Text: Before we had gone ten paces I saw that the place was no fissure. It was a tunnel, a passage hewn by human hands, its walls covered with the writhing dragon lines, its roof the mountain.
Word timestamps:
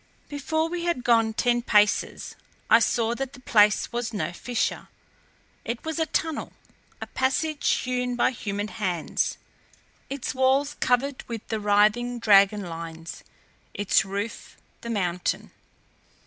Before 0.29 0.67
we 0.67 0.85
had 0.85 1.03
gone 1.03 1.31
ten 1.35 1.61
paces 1.61 2.33
I 2.71 2.79
saw 2.79 3.13
that 3.13 3.33
the 3.33 3.39
place 3.39 3.91
was 3.91 4.13
no 4.15 4.33
fissure. 4.33 4.87
It 5.63 5.85
was 5.85 5.99
a 5.99 6.07
tunnel, 6.07 6.53
a 6.99 7.05
passage 7.05 7.69
hewn 7.81 8.15
by 8.15 8.31
human 8.31 8.69
hands, 8.69 9.37
its 10.09 10.33
walls 10.33 10.75
covered 10.79 11.23
with 11.27 11.47
the 11.49 11.59
writhing 11.59 12.17
dragon 12.17 12.65
lines, 12.67 13.23
its 13.75 14.03
roof 14.03 14.57
the 14.81 14.89
mountain. 14.89 15.51